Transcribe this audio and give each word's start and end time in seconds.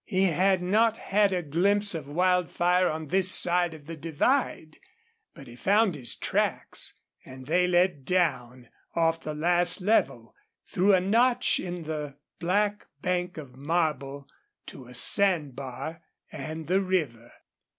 He 0.07 0.23
had 0.23 0.63
not 0.63 0.97
had 0.97 1.31
a 1.31 1.43
glimpse 1.43 1.93
of 1.93 2.07
Wildfire 2.07 2.89
on 2.89 3.09
this 3.09 3.31
side 3.31 3.75
of 3.75 3.85
the 3.85 3.95
divide, 3.95 4.77
but 5.35 5.45
he 5.45 5.55
found 5.55 5.93
his 5.93 6.15
tracks, 6.15 6.95
and 7.23 7.45
they 7.45 7.67
led 7.67 8.03
down 8.03 8.69
off 8.95 9.21
the 9.21 9.35
last 9.35 9.79
level, 9.79 10.33
through 10.65 10.95
a 10.95 10.99
notch 10.99 11.59
in 11.59 11.83
the 11.83 12.17
black 12.39 12.87
bank 13.03 13.37
of 13.37 13.55
marble 13.55 14.27
to 14.65 14.87
a 14.87 14.95
sand 14.95 15.55
bar 15.55 16.01
and 16.31 16.65
the 16.65 16.81
river. 16.81 17.31